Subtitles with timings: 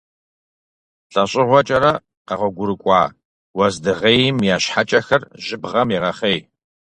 [1.13, 1.93] ЛӀэщӀыгъуэкӀэрэ
[2.27, 3.01] къэгъуэгурыкӀуа
[3.57, 6.39] уэздыгъейхэм я щхьэкӀэхэр жьыбгъэм егъэхъей.